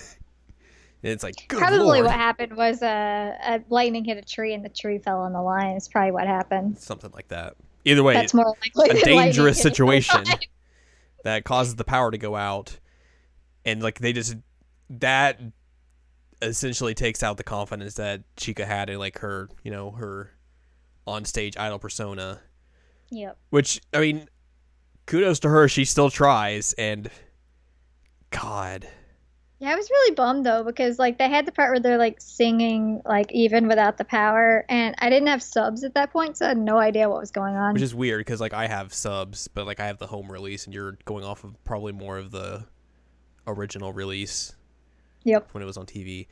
and 1.03 1.11
it's 1.11 1.23
like, 1.23 1.47
Probably 1.49 1.79
lord. 1.79 2.05
what 2.05 2.13
happened 2.13 2.55
was 2.55 2.81
uh, 2.81 3.35
a 3.43 3.61
lightning 3.69 4.05
hit 4.05 4.17
a 4.17 4.21
tree 4.21 4.53
and 4.53 4.63
the 4.63 4.69
tree 4.69 4.99
fell 4.99 5.21
on 5.21 5.33
the 5.33 5.41
line. 5.41 5.75
It's 5.75 5.87
probably 5.87 6.11
what 6.11 6.27
happened. 6.27 6.77
something 6.77 7.11
like 7.13 7.27
that. 7.29 7.55
Either 7.85 8.03
way, 8.03 8.13
That's 8.13 8.33
more 8.33 8.53
likely. 8.77 9.01
a 9.01 9.03
dangerous 9.03 9.59
situation 9.59 10.23
that 11.23 11.43
causes 11.43 11.75
the 11.75 11.83
power 11.83 12.11
to 12.11 12.17
go 12.19 12.35
out, 12.35 12.79
and 13.65 13.81
like 13.81 13.99
they 13.99 14.13
just 14.13 14.35
that 14.91 15.39
essentially 16.43 16.93
takes 16.93 17.23
out 17.23 17.37
the 17.37 17.43
confidence 17.43 17.95
that 17.95 18.21
Chika 18.35 18.65
had 18.65 18.89
in 18.89 18.99
like 18.99 19.19
her, 19.19 19.49
you 19.63 19.71
know, 19.71 19.91
her 19.91 20.31
on 21.07 21.25
stage 21.25 21.57
idol 21.57 21.79
persona. 21.79 22.39
Yep. 23.09 23.37
Which 23.49 23.81
I 23.93 23.99
mean, 23.99 24.29
kudos 25.07 25.39
to 25.39 25.49
her. 25.49 25.67
She 25.67 25.85
still 25.85 26.11
tries, 26.11 26.73
and 26.73 27.09
God, 28.29 28.87
Yeah, 29.61 29.73
I 29.73 29.75
was 29.75 29.87
really 29.91 30.15
bummed 30.15 30.43
though 30.43 30.63
because 30.63 30.97
like 30.97 31.19
they 31.19 31.29
had 31.29 31.45
the 31.45 31.51
part 31.51 31.69
where 31.69 31.79
they're 31.79 31.99
like 31.99 32.19
singing 32.19 32.99
like 33.05 33.31
even 33.31 33.67
without 33.67 33.97
the 33.97 34.03
power, 34.05 34.65
and 34.69 34.95
I 34.97 35.09
didn't 35.11 35.27
have 35.27 35.43
subs 35.43 35.83
at 35.83 35.93
that 35.93 36.11
point, 36.11 36.37
so 36.37 36.45
I 36.45 36.49
had 36.49 36.57
no 36.57 36.79
idea 36.79 37.07
what 37.07 37.19
was 37.19 37.29
going 37.29 37.55
on. 37.55 37.73
which 37.73 37.83
is 37.83 37.93
weird 37.93 38.21
because 38.21 38.41
like 38.41 38.53
I 38.53 38.65
have 38.67 38.91
subs, 38.91 39.47
but 39.47 39.67
like 39.67 39.79
I 39.79 39.85
have 39.85 39.99
the 39.99 40.07
home 40.07 40.31
release, 40.31 40.65
and 40.65 40.73
you're 40.73 40.97
going 41.05 41.23
off 41.23 41.43
of 41.43 41.63
probably 41.63 41.91
more 41.91 42.17
of 42.17 42.31
the 42.31 42.65
original 43.45 43.93
release 43.93 44.55
Yep. 45.25 45.49
when 45.51 45.61
it 45.61 45.67
was 45.67 45.77
on 45.77 45.85
TV. 45.85 46.25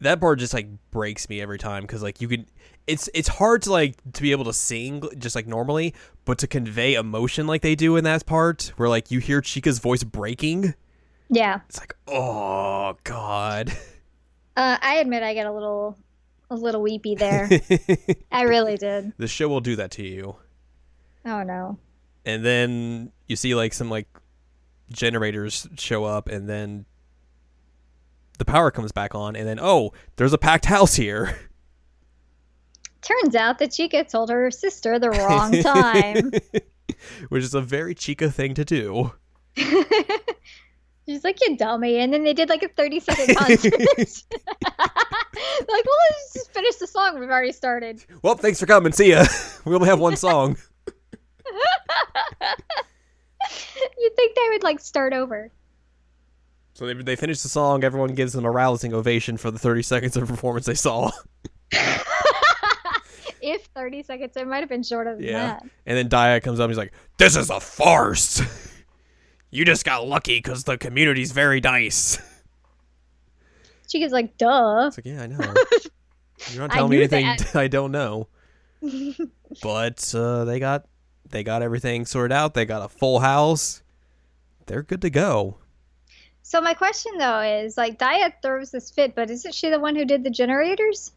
That 0.00 0.20
part 0.20 0.38
just 0.38 0.54
like 0.54 0.68
breaks 0.92 1.28
me 1.28 1.40
every 1.40 1.58
time 1.58 1.82
because 1.82 2.04
like 2.04 2.20
you 2.20 2.28
can, 2.28 2.46
it's 2.86 3.10
it's 3.14 3.26
hard 3.28 3.62
to 3.62 3.72
like 3.72 3.96
to 4.12 4.22
be 4.22 4.30
able 4.30 4.44
to 4.44 4.52
sing 4.52 5.02
just 5.18 5.34
like 5.34 5.48
normally, 5.48 5.92
but 6.24 6.38
to 6.38 6.46
convey 6.46 6.94
emotion 6.94 7.48
like 7.48 7.62
they 7.62 7.74
do 7.74 7.96
in 7.96 8.04
that 8.04 8.26
part 8.26 8.72
where 8.76 8.88
like 8.88 9.10
you 9.10 9.18
hear 9.18 9.40
Chika's 9.40 9.80
voice 9.80 10.04
breaking, 10.04 10.74
Yeah. 11.28 11.60
it's 11.68 11.78
like 11.78 11.94
oh 12.08 12.96
god. 13.04 13.72
Uh, 14.56 14.78
I 14.80 14.96
admit 14.96 15.22
I 15.22 15.34
get 15.34 15.46
a 15.46 15.52
little, 15.52 15.98
a 16.50 16.54
little 16.54 16.80
weepy 16.80 17.14
there. 17.14 17.48
I 18.32 18.42
really 18.42 18.76
did. 18.76 19.12
the 19.18 19.28
show 19.28 19.48
will 19.48 19.60
do 19.60 19.76
that 19.76 19.90
to 19.92 20.02
you, 20.02 20.36
Oh 21.26 21.42
no. 21.42 21.78
and 22.24 22.44
then 22.44 23.12
you 23.26 23.36
see 23.36 23.54
like 23.54 23.74
some 23.74 23.90
like 23.90 24.08
generators 24.90 25.66
show 25.76 26.04
up, 26.04 26.28
and 26.28 26.48
then 26.48 26.86
the 28.38 28.44
power 28.46 28.70
comes 28.70 28.92
back 28.92 29.14
on, 29.14 29.36
and 29.36 29.46
then 29.46 29.58
oh, 29.60 29.92
there's 30.16 30.32
a 30.32 30.38
packed 30.38 30.64
house 30.66 30.94
here. 30.94 31.36
Turns 33.02 33.34
out 33.36 33.58
that 33.58 33.70
Chika 33.70 34.08
told 34.08 34.30
her 34.30 34.50
sister 34.50 34.98
the 34.98 35.10
wrong 35.10 35.52
time. 35.62 36.30
which 37.28 37.44
is 37.44 37.54
a 37.54 37.60
very 37.60 37.94
Chika 37.94 38.32
thing 38.32 38.54
to 38.54 38.64
do. 38.64 39.12
She's 41.08 41.22
like, 41.22 41.40
you 41.40 41.56
dummy. 41.56 41.98
And 41.98 42.12
then 42.12 42.24
they 42.24 42.34
did 42.34 42.48
like 42.48 42.62
a 42.64 42.68
30 42.68 43.00
second 43.00 43.36
concert. 43.36 43.72
like, 43.74 44.24
well, 45.68 45.98
let's 46.10 46.34
just 46.34 46.52
finish 46.52 46.74
the 46.76 46.86
song 46.86 47.18
we've 47.20 47.28
already 47.28 47.52
started. 47.52 48.04
Well, 48.22 48.34
thanks 48.34 48.58
for 48.58 48.66
coming. 48.66 48.92
See 48.92 49.10
ya. 49.10 49.24
We 49.64 49.74
only 49.74 49.88
have 49.88 49.98
one 50.00 50.16
song. 50.16 50.56
You'd 53.98 54.16
think 54.16 54.34
they 54.36 54.48
would 54.50 54.62
like 54.62 54.80
start 54.80 55.12
over. 55.12 55.50
So 56.74 56.86
they, 56.86 56.94
they 56.94 57.16
finish 57.16 57.40
the 57.40 57.48
song. 57.48 57.84
Everyone 57.84 58.14
gives 58.14 58.32
them 58.32 58.44
a 58.44 58.50
rousing 58.50 58.92
ovation 58.92 59.36
for 59.36 59.50
the 59.50 59.58
30 59.58 59.82
seconds 59.82 60.16
of 60.16 60.28
performance 60.28 60.66
they 60.66 60.74
saw. 60.74 61.10
if 63.40 63.64
30 63.74 64.02
seconds, 64.02 64.36
it 64.36 64.46
might 64.46 64.58
have 64.60 64.68
been 64.68 64.82
shorter 64.82 65.14
than 65.16 65.24
Yeah. 65.24 65.32
that. 65.46 65.62
And 65.86 65.96
then 65.96 66.08
Daya 66.08 66.42
comes 66.42 66.60
up 66.60 66.64
and 66.64 66.72
he's 66.72 66.78
like, 66.78 66.92
This 67.18 67.36
is 67.36 67.50
a 67.50 67.60
farce. 67.60 68.40
You 69.50 69.64
just 69.64 69.84
got 69.84 70.06
lucky 70.06 70.38
because 70.38 70.64
the 70.64 70.76
community's 70.76 71.32
very 71.32 71.60
nice. 71.60 72.18
Chika's 73.88 74.12
like, 74.12 74.36
duh. 74.36 74.86
It's 74.88 74.98
like, 74.98 75.06
Yeah, 75.06 75.22
I 75.22 75.26
know. 75.26 75.38
You're 76.50 76.62
not 76.62 76.72
I 76.72 76.74
telling 76.74 76.90
me 76.90 76.98
anything 76.98 77.26
that. 77.26 77.54
I 77.56 77.68
don't 77.68 77.92
know. 77.92 78.28
But 79.62 80.12
uh, 80.14 80.44
they 80.44 80.58
got 80.58 80.86
they 81.30 81.44
got 81.44 81.62
everything 81.62 82.04
sorted 82.04 82.32
out. 82.32 82.54
They 82.54 82.64
got 82.64 82.82
a 82.82 82.88
full 82.88 83.20
house. 83.20 83.82
They're 84.66 84.82
good 84.82 85.02
to 85.02 85.10
go. 85.10 85.58
So 86.42 86.60
my 86.60 86.74
question 86.74 87.16
though 87.16 87.40
is 87.40 87.76
like 87.76 87.98
Daya 87.98 88.32
throws 88.42 88.70
this 88.70 88.90
fit, 88.90 89.14
but 89.14 89.30
isn't 89.30 89.54
she 89.54 89.70
the 89.70 89.78
one 89.78 89.94
who 89.94 90.04
did 90.04 90.24
the 90.24 90.30
generators? 90.30 91.12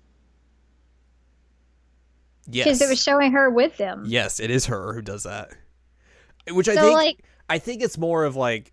Yes. 2.47 2.65
Because 2.65 2.81
it 2.81 2.89
was 2.89 3.01
showing 3.01 3.31
her 3.31 3.49
with 3.49 3.77
them. 3.77 4.03
Yes, 4.05 4.39
it 4.39 4.49
is 4.49 4.67
her 4.67 4.93
who 4.93 5.01
does 5.01 5.23
that. 5.23 5.49
Which 6.49 6.69
I 6.69 6.75
think 6.75 6.93
like 6.93 7.23
I 7.49 7.57
think 7.59 7.81
it's 7.81 7.97
more 7.97 8.23
of 8.25 8.35
like 8.35 8.71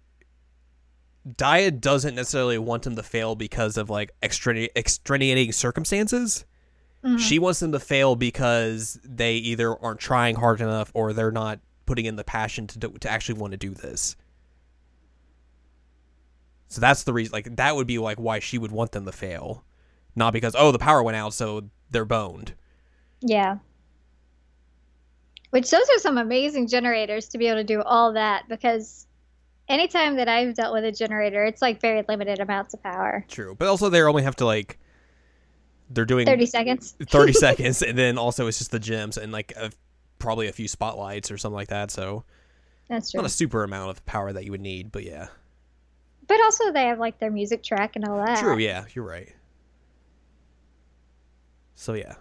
Dia 1.37 1.71
doesn't 1.71 2.14
necessarily 2.14 2.59
want 2.59 2.85
them 2.85 2.95
to 2.97 3.02
fail 3.02 3.35
because 3.35 3.76
of 3.76 3.90
like 3.90 4.11
extrani- 4.23 4.68
extenuating 4.76 5.52
circumstances. 5.52 6.45
mhm. 7.04 7.18
She 7.18 7.38
wants 7.38 7.61
them 7.61 7.73
to 7.73 7.80
fail 7.80 8.14
because 8.16 9.00
they 9.02 9.35
either 9.35 9.76
aren't 9.83 10.00
trying 10.00 10.37
hard 10.37 10.61
enough 10.61 10.90
or 10.95 11.12
they're 11.12 11.33
not 11.33 11.59
putting 11.87 12.04
in 12.04 12.16
the 12.16 12.25
passion 12.25 12.66
to 12.68 12.78
do, 12.78 12.90
to 13.00 13.11
actually 13.11 13.40
want 13.40 13.52
to 13.52 13.56
do 13.56 13.71
this. 13.71 14.16
So 16.68 16.80
that's 16.80 17.04
the 17.04 17.12
reason. 17.12 17.33
Like 17.33 17.56
that 17.56 17.76
would 17.76 17.87
be 17.87 17.99
like 17.99 18.18
why 18.18 18.38
she 18.40 18.59
would 18.59 18.73
want 18.73 18.92
them 18.92 19.04
to 19.06 19.12
fail, 19.12 19.64
not 20.14 20.33
because 20.33 20.54
oh 20.59 20.73
the 20.73 20.78
power 20.78 21.02
went 21.02 21.16
out 21.16 21.33
so 21.33 21.71
they're 21.90 22.04
boned. 22.04 22.54
Yeah. 23.21 23.59
Which 25.50 25.70
those 25.70 25.88
are 25.94 25.98
some 25.98 26.18
amazing 26.18 26.66
generators 26.68 27.28
to 27.28 27.38
be 27.38 27.46
able 27.46 27.58
to 27.60 27.64
do 27.64 27.82
all 27.82 28.12
that 28.14 28.48
because 28.48 29.06
anytime 29.68 30.16
that 30.16 30.28
I've 30.28 30.54
dealt 30.54 30.72
with 30.74 30.84
a 30.84 30.92
generator, 30.92 31.44
it's 31.44 31.62
like 31.62 31.80
very 31.80 32.04
limited 32.08 32.40
amounts 32.40 32.74
of 32.74 32.82
power. 32.82 33.24
True, 33.28 33.54
but 33.58 33.68
also 33.68 33.88
they 33.88 34.00
only 34.02 34.22
have 34.24 34.36
to 34.36 34.46
like 34.46 34.78
they're 35.90 36.04
doing 36.04 36.26
30 36.26 36.46
seconds. 36.46 36.96
30 37.06 37.32
seconds 37.34 37.82
and 37.82 37.96
then 37.96 38.18
also 38.18 38.46
it's 38.48 38.58
just 38.58 38.72
the 38.72 38.78
gems 38.80 39.16
and 39.16 39.30
like 39.30 39.52
a, 39.56 39.70
probably 40.18 40.48
a 40.48 40.52
few 40.52 40.66
spotlights 40.66 41.30
or 41.30 41.38
something 41.38 41.54
like 41.54 41.68
that 41.68 41.92
so 41.92 42.24
That's 42.88 43.12
true. 43.12 43.20
not 43.20 43.26
a 43.26 43.30
super 43.30 43.62
amount 43.62 43.90
of 43.90 44.04
power 44.04 44.32
that 44.32 44.44
you 44.44 44.50
would 44.50 44.60
need 44.60 44.90
but 44.90 45.04
yeah 45.04 45.28
But 46.26 46.40
also 46.42 46.72
they 46.72 46.86
have 46.86 46.98
like 46.98 47.20
their 47.20 47.30
music 47.30 47.62
track 47.62 47.94
and 47.94 48.04
all 48.04 48.16
that. 48.16 48.40
true 48.40 48.58
yeah 48.58 48.84
you're 48.94 49.04
right 49.06 49.32
so 51.76 51.92
yeah 51.94 52.14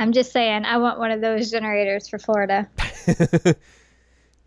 I'm 0.00 0.12
just 0.12 0.32
saying, 0.32 0.64
I 0.64 0.78
want 0.78 0.98
one 0.98 1.10
of 1.10 1.20
those 1.20 1.50
generators 1.50 2.08
for 2.08 2.18
Florida. 2.18 2.68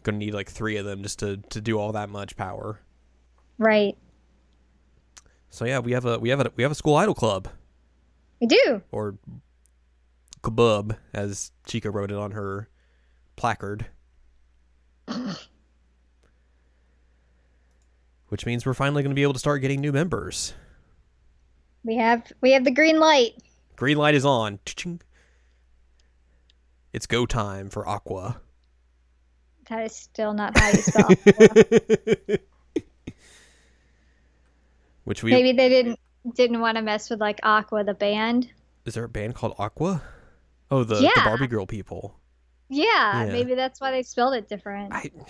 gonna 0.03 0.17
need 0.17 0.33
like 0.33 0.49
three 0.49 0.77
of 0.77 0.85
them 0.85 1.03
just 1.03 1.19
to 1.19 1.37
to 1.49 1.61
do 1.61 1.79
all 1.79 1.91
that 1.93 2.09
much 2.09 2.35
power 2.35 2.79
Right. 3.57 3.95
so 5.49 5.63
yeah 5.63 5.79
we 5.79 5.93
have 5.93 6.03
a 6.05 6.19
we 6.19 6.27
have 6.29 6.41
a 6.41 6.51
we 6.57 6.63
have 6.63 6.71
a 6.73 6.75
school 6.75 6.95
idol 6.95 7.15
club 7.15 7.47
We 8.41 8.47
do. 8.47 8.81
or 8.91 9.15
kebub 10.41 10.97
as 11.13 11.51
Chika 11.65 11.93
wrote 11.93 12.11
it 12.11 12.17
on 12.17 12.31
her 12.31 12.67
placard 13.37 13.85
which 18.27 18.45
means 18.45 18.65
we're 18.65 18.73
finally 18.73 19.03
going 19.03 19.11
to 19.11 19.15
be 19.15 19.23
able 19.23 19.33
to 19.33 19.39
start 19.39 19.61
getting 19.61 19.79
new 19.79 19.91
members 19.93 20.53
We 21.85 21.95
have 21.95 22.29
we 22.41 22.51
have 22.51 22.65
the 22.65 22.71
green 22.71 22.99
light. 22.99 23.33
Green 23.75 23.97
light 23.97 24.15
is 24.15 24.25
on. 24.25 24.59
Cha-ching. 24.65 25.01
It's 26.93 27.07
go 27.07 27.25
time 27.25 27.69
for 27.69 27.83
Aqours. 27.85 28.37
That 29.69 29.85
is 29.85 29.95
still 29.95 30.33
not 30.33 30.57
how 30.57 30.69
you 30.69 30.77
spell. 30.77 31.09
Which 35.05 35.23
we 35.23 35.31
Maybe 35.31 35.51
they 35.53 35.69
didn't 35.69 35.99
didn't 36.35 36.59
want 36.61 36.77
to 36.77 36.81
mess 36.83 37.09
with 37.09 37.19
like 37.19 37.39
Aqua 37.43 37.83
the 37.83 37.93
band. 37.93 38.49
is 38.85 38.93
there 38.93 39.03
a 39.03 39.09
band 39.09 39.35
called 39.35 39.55
Aqua? 39.59 40.01
Oh, 40.71 40.83
the, 40.85 40.95
the 40.95 41.11
Barbie 41.25 41.47
girl 41.47 41.65
people. 41.65 42.17
Yeah, 42.69 43.25
Yeah. 43.25 43.31
maybe 43.31 43.53
that's 43.55 43.81
why 43.81 43.91
they 43.91 44.03
spelled 44.03 44.35
it 44.35 44.47
different. 44.47 44.93
I. 44.93 45.09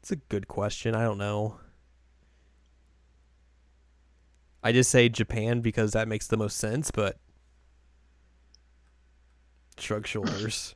It's 0.00 0.10
a 0.12 0.16
good 0.16 0.48
question. 0.48 0.94
I 0.94 1.02
don't 1.02 1.16
know. 1.16 1.56
I 4.62 4.70
just 4.70 4.90
say 4.90 5.08
Japan 5.08 5.62
because 5.62 5.92
that 5.92 6.08
makes 6.08 6.26
the 6.26 6.36
most 6.36 6.58
sense, 6.58 6.90
but 6.90 7.16
shrug 9.78 10.06
shoulders. 10.06 10.74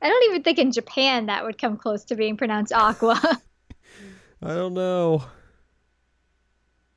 I 0.00 0.08
don't 0.08 0.24
even 0.30 0.42
think 0.42 0.58
in 0.58 0.72
Japan 0.72 1.26
that 1.26 1.44
would 1.44 1.58
come 1.58 1.76
close 1.76 2.04
to 2.06 2.14
being 2.16 2.36
pronounced 2.36 2.72
Aqours. 2.72 3.22
I 4.42 4.48
don't 4.54 4.74
know. 4.74 5.24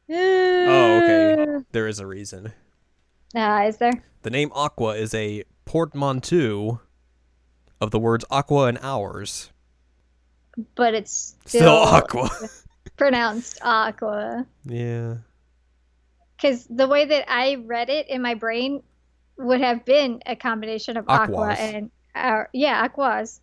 oh, 0.10 1.02
okay. 1.04 1.66
There 1.72 1.88
is 1.88 2.00
a 2.00 2.06
reason. 2.06 2.54
Uh, 3.36 3.66
is 3.68 3.78
there? 3.78 3.92
The 4.24 4.30
name 4.30 4.52
Aqua 4.54 4.96
is 4.96 5.14
a 5.14 5.44
portmanteau 5.66 6.80
of 7.80 7.92
the 7.92 8.00
words 8.00 8.26
aqua 8.32 8.66
and 8.66 8.80
hours. 8.82 9.52
But 10.76 10.94
it's 10.96 11.36
Still, 11.46 11.62
still, 11.62 11.74
aqua. 11.76 12.30
pronounced 12.98 13.60
aqua. 13.62 14.46
yeah. 14.66 15.16
Because 16.36 16.66
the 16.70 16.88
way 16.88 17.06
that 17.06 17.26
I 17.32 17.56
read 17.66 17.90
it 17.90 18.10
in 18.10 18.22
my 18.22 18.34
brain 18.36 18.82
would 19.38 19.62
have 19.62 19.86
been 19.86 20.22
a 20.26 20.36
combination 20.36 20.98
of 20.98 21.06
aqua 21.08 21.50
Aquas. 21.52 21.60
and 21.60 21.92
uh, 22.16 22.44
yeah, 22.54 22.82
aquas. 22.84 23.42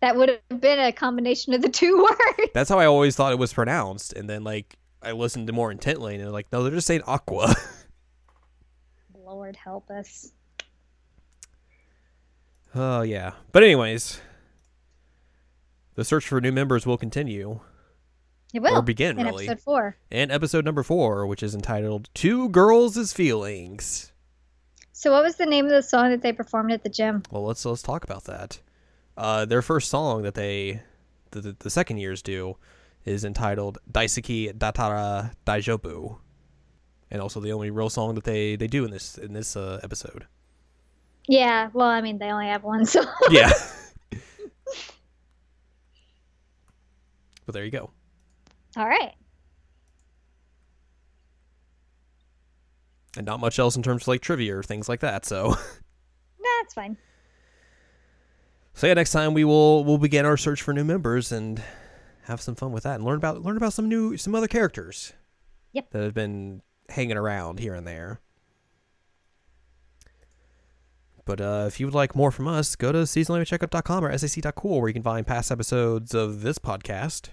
That 0.00 0.16
would 0.16 0.30
have 0.50 0.60
been 0.60 0.78
a 0.78 0.92
combination 0.92 1.52
of 1.52 1.60
the 1.60 1.68
two 1.68 1.98
words. 2.02 2.50
That's 2.54 2.70
how 2.70 2.78
I 2.78 2.86
always 2.86 3.14
thought 3.16 3.32
it 3.32 3.38
was 3.38 3.52
pronounced. 3.52 4.14
And 4.14 4.30
then, 4.30 4.44
like, 4.44 4.76
I 5.02 5.12
listened 5.12 5.46
to 5.48 5.52
more 5.52 5.70
intently 5.70 6.14
and 6.14 6.24
they're 6.24 6.30
like, 6.30 6.46
no, 6.52 6.62
they're 6.62 6.72
just 6.72 6.86
saying 6.86 7.02
aqua. 7.06 7.54
Lord 9.14 9.56
help 9.56 9.90
us. 9.90 10.32
Oh, 12.74 13.02
yeah. 13.02 13.32
But, 13.52 13.62
anyways, 13.62 14.20
the 15.96 16.04
search 16.04 16.26
for 16.26 16.40
new 16.40 16.52
members 16.52 16.86
will 16.86 16.96
continue. 16.98 17.60
It 18.54 18.60
will 18.60 18.78
Or 18.78 18.82
begin, 18.82 19.18
in 19.18 19.26
really. 19.26 19.46
episode 19.48 19.62
four. 19.62 19.96
And 20.10 20.32
episode 20.32 20.64
number 20.64 20.82
four, 20.82 21.26
which 21.26 21.42
is 21.42 21.54
entitled 21.54 22.08
Two 22.14 22.48
Girls' 22.48 23.12
Feelings. 23.12 24.12
So, 25.00 25.12
what 25.12 25.22
was 25.22 25.36
the 25.36 25.46
name 25.46 25.64
of 25.64 25.70
the 25.70 25.82
song 25.82 26.10
that 26.10 26.20
they 26.20 26.30
performed 26.30 26.72
at 26.72 26.82
the 26.82 26.90
gym? 26.90 27.22
Well, 27.30 27.46
let's 27.46 27.64
let's 27.64 27.80
talk 27.80 28.04
about 28.04 28.24
that. 28.24 28.60
Uh, 29.16 29.46
their 29.46 29.62
first 29.62 29.88
song 29.88 30.24
that 30.24 30.34
they, 30.34 30.82
the, 31.30 31.40
the, 31.40 31.56
the 31.58 31.70
second 31.70 31.96
years 31.96 32.20
do, 32.20 32.58
is 33.06 33.24
entitled 33.24 33.78
Daisuki 33.90 34.52
Dattara 34.52 35.32
Daijobu, 35.46 36.18
and 37.10 37.22
also 37.22 37.40
the 37.40 37.50
only 37.50 37.70
real 37.70 37.88
song 37.88 38.14
that 38.14 38.24
they, 38.24 38.56
they 38.56 38.66
do 38.66 38.84
in 38.84 38.90
this 38.90 39.16
in 39.16 39.32
this 39.32 39.56
uh, 39.56 39.80
episode. 39.82 40.26
Yeah, 41.26 41.70
well, 41.72 41.88
I 41.88 42.02
mean, 42.02 42.18
they 42.18 42.30
only 42.30 42.48
have 42.48 42.62
one 42.62 42.84
song. 42.94 43.06
Yeah. 43.30 43.52
but 47.46 47.54
there 47.54 47.64
you 47.64 47.70
go. 47.70 47.88
All 48.76 48.86
right. 48.86 49.14
And 53.16 53.26
not 53.26 53.40
much 53.40 53.58
else 53.58 53.76
in 53.76 53.82
terms 53.82 54.02
of 54.02 54.08
like 54.08 54.20
trivia 54.20 54.56
or 54.56 54.62
things 54.62 54.88
like 54.88 55.00
that. 55.00 55.24
So, 55.26 55.48
That's 56.62 56.74
fine. 56.74 56.96
so 58.74 58.86
yeah, 58.86 58.94
next 58.94 59.10
time 59.10 59.34
we 59.34 59.44
will 59.44 59.84
we'll 59.84 59.98
begin 59.98 60.24
our 60.24 60.36
search 60.36 60.62
for 60.62 60.72
new 60.72 60.84
members 60.84 61.32
and 61.32 61.60
have 62.24 62.40
some 62.40 62.54
fun 62.54 62.70
with 62.70 62.84
that 62.84 62.94
and 62.96 63.04
learn 63.04 63.16
about 63.16 63.42
learn 63.42 63.56
about 63.56 63.72
some 63.72 63.88
new 63.88 64.16
some 64.16 64.34
other 64.34 64.46
characters. 64.46 65.12
Yep. 65.72 65.90
That 65.90 66.02
have 66.02 66.14
been 66.14 66.62
hanging 66.88 67.16
around 67.16 67.58
here 67.60 67.74
and 67.74 67.86
there. 67.86 68.20
But 71.24 71.40
uh, 71.40 71.64
if 71.68 71.78
you 71.78 71.86
would 71.86 71.94
like 71.94 72.16
more 72.16 72.30
from 72.32 72.48
us, 72.48 72.74
go 72.74 72.90
to 72.90 72.98
seasonalcheckup.com 72.98 74.04
or 74.04 74.18
sac.cool 74.18 74.80
where 74.80 74.88
you 74.88 74.94
can 74.94 75.02
find 75.02 75.24
past 75.26 75.52
episodes 75.52 76.12
of 76.14 76.42
this 76.42 76.58
podcast 76.58 77.28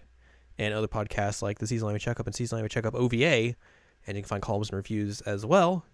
and 0.59 0.73
other 0.73 0.87
podcasts 0.87 1.41
like 1.41 1.57
the 1.59 1.65
Seasonal 1.65 1.89
Anime 1.89 1.99
Checkup 1.99 2.27
and 2.27 2.35
Seasonal 2.35 2.59
Anime 2.59 2.69
Checkup 2.69 2.93
OVA. 2.93 3.55
And 4.07 4.15
you 4.15 4.23
can 4.23 4.29
find 4.29 4.41
columns 4.41 4.69
and 4.69 4.77
reviews 4.77 5.21
as 5.21 5.45
well. 5.45 5.85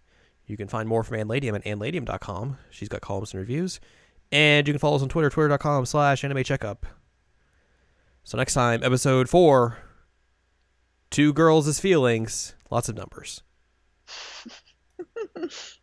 You 0.45 0.55
can 0.55 0.67
find 0.67 0.87
more 0.87 1.03
from 1.03 1.17
Ann 1.19 1.27
Ladium 1.27 1.55
at 1.55 1.63
annladium.com. 1.65 2.57
She's 2.69 2.89
got 2.89 3.01
columns 3.01 3.33
and 3.33 3.39
reviews. 3.39 3.79
And 4.31 4.67
you 4.67 4.73
can 4.73 4.79
follow 4.79 4.95
us 4.95 5.01
on 5.01 5.09
Twitter, 5.09 5.29
twitter.com 5.29 5.85
slash 5.85 6.23
anime 6.23 6.43
checkup. 6.43 6.85
So 8.23 8.37
next 8.37 8.53
time, 8.53 8.83
episode 8.83 9.29
four, 9.29 9.77
Two 11.11 11.33
Girls' 11.33 11.79
Feelings, 11.79 12.55
lots 12.69 12.89
of 12.89 12.95
numbers. 12.95 13.43